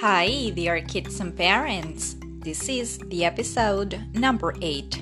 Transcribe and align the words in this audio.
Hi, 0.00 0.48
dear 0.54 0.80
kids 0.80 1.20
and 1.20 1.36
parents. 1.36 2.16
This 2.38 2.70
is 2.70 2.96
the 3.08 3.26
episode 3.26 4.02
number 4.14 4.54
8 4.62 4.98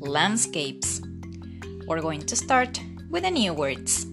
Landscapes. 0.00 1.00
We're 1.86 2.00
going 2.00 2.22
to 2.22 2.34
start 2.34 2.80
with 3.08 3.22
the 3.22 3.30
new 3.30 3.54
words 3.54 4.08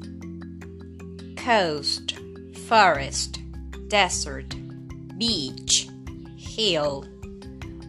coast, 1.37 2.19
forest, 2.67 3.39
desert, 3.87 4.53
beach, 5.17 5.89
hill, 6.37 7.03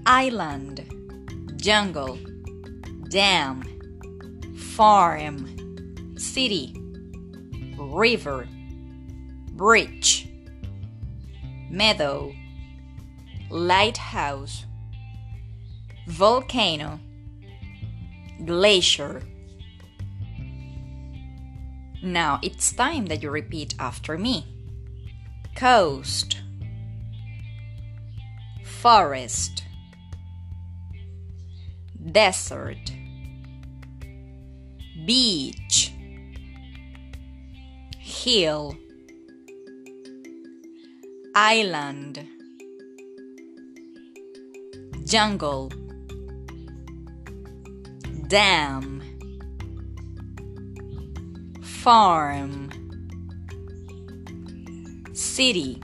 island, 0.06 0.86
jungle, 1.56 2.18
dam, 3.10 3.62
farm, 4.56 6.16
city, 6.16 6.74
river, 7.76 8.48
bridge 9.50 10.21
meadow, 11.72 12.32
lighthouse, 13.50 14.66
volcano, 16.06 17.00
glacier. 18.44 19.22
Now 22.02 22.38
it's 22.42 22.72
time 22.72 23.06
that 23.06 23.22
you 23.22 23.30
repeat 23.30 23.74
after 23.78 24.18
me 24.18 24.46
coast, 25.56 26.40
forest, 28.64 29.64
desert, 32.10 32.92
beach, 35.06 35.92
hill 37.98 38.76
island. 41.34 42.26
Jungle. 45.04 45.70
Dam. 48.28 49.02
Farm. 51.62 52.70
City. 55.12 55.80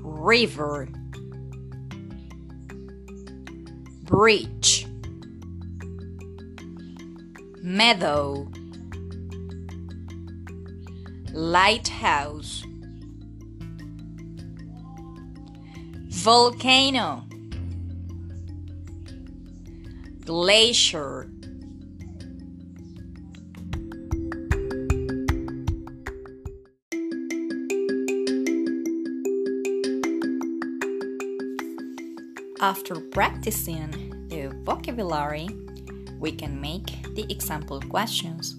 River. 0.00 0.88
Bridge. 4.04 4.86
Meadow 7.62 8.48
lighthouse. 11.32 12.64
Volcano. 16.08 17.26
Glacier. 20.24 21.28
After 32.60 33.00
practicing 33.10 33.90
the 34.28 34.54
vocabulary, 34.62 35.48
we 36.20 36.30
can 36.30 36.60
make 36.60 37.02
the 37.14 37.26
example 37.28 37.80
questions. 37.80 38.54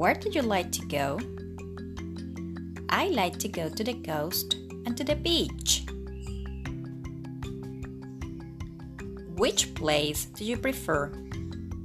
Where 0.00 0.14
do 0.14 0.30
you 0.30 0.40
like 0.40 0.72
to 0.72 0.86
go? 0.86 1.20
I 2.88 3.08
like 3.08 3.38
to 3.40 3.48
go 3.48 3.68
to 3.68 3.84
the 3.84 3.92
coast 3.92 4.54
and 4.86 4.96
to 4.96 5.04
the 5.04 5.14
beach. 5.14 5.84
Which 9.36 9.74
place 9.74 10.24
do 10.24 10.46
you 10.46 10.56
prefer? 10.56 11.12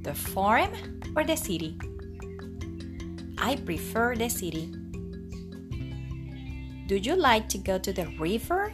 The 0.04 0.14
farm 0.14 1.02
or 1.18 1.26
the 1.26 1.36
city? 1.36 1.78
I 3.38 3.58
prefer 3.58 4.16
the 4.16 4.30
city. 4.30 4.72
Do 6.88 6.96
you 6.96 7.18
like 7.18 7.50
to 7.50 7.58
go 7.58 7.78
to 7.78 7.92
the 7.92 8.08
river? 8.18 8.72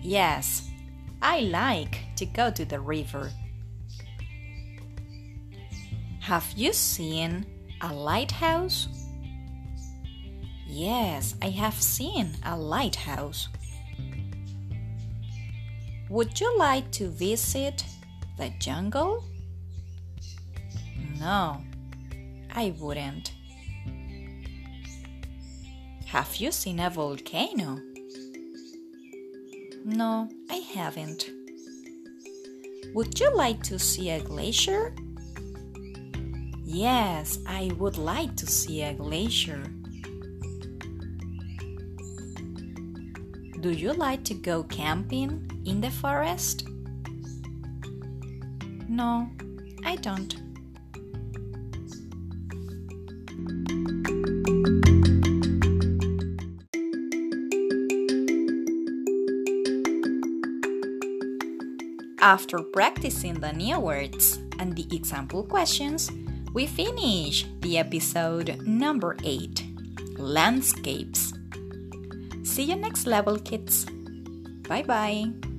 Yes, 0.00 0.70
I 1.20 1.40
like 1.40 1.98
to 2.14 2.24
go 2.24 2.52
to 2.52 2.64
the 2.64 2.78
river. 2.78 3.32
Have 6.20 6.46
you 6.54 6.72
seen 6.72 7.46
a 7.80 7.92
lighthouse? 7.92 8.88
Yes, 10.66 11.34
I 11.42 11.50
have 11.50 11.74
seen 11.74 12.32
a 12.44 12.56
lighthouse. 12.56 13.48
Would 16.08 16.40
you 16.40 16.56
like 16.58 16.90
to 16.92 17.08
visit 17.08 17.84
the 18.38 18.50
jungle? 18.58 19.24
No, 21.18 21.62
I 22.54 22.74
wouldn't. 22.78 23.32
Have 26.06 26.36
you 26.36 26.52
seen 26.52 26.80
a 26.80 26.90
volcano? 26.90 27.80
No, 29.84 30.28
I 30.50 30.56
haven't. 30.56 31.30
Would 32.94 33.18
you 33.20 33.34
like 33.34 33.62
to 33.64 33.78
see 33.78 34.10
a 34.10 34.20
glacier? 34.20 34.94
Yes, 36.68 37.38
I 37.46 37.70
would 37.78 37.96
like 37.96 38.34
to 38.36 38.46
see 38.46 38.82
a 38.82 38.92
glacier. 38.92 39.62
Do 43.60 43.70
you 43.70 43.92
like 43.92 44.24
to 44.24 44.34
go 44.34 44.64
camping 44.64 45.48
in 45.64 45.80
the 45.80 45.92
forest? 45.92 46.66
No, 48.88 49.30
I 49.84 49.94
don't. 49.94 50.34
After 62.20 62.58
practicing 62.58 63.34
the 63.34 63.52
new 63.52 63.78
words 63.78 64.40
and 64.58 64.74
the 64.74 64.88
example 64.90 65.44
questions, 65.44 66.10
we 66.56 66.66
finish 66.66 67.44
the 67.60 67.76
episode 67.76 68.62
number 68.66 69.14
8 69.22 69.62
Landscapes. 70.16 71.34
See 72.44 72.62
you 72.62 72.76
next 72.76 73.06
level, 73.06 73.38
kids. 73.38 73.84
Bye 74.64 74.82
bye. 74.82 75.55